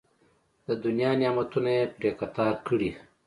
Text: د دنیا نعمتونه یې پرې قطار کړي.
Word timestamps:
د 0.67 0.69
دنیا 0.83 1.11
نعمتونه 1.21 1.69
یې 1.77 1.85
پرې 1.95 2.09
قطار 2.19 2.53
کړي. 2.67 2.89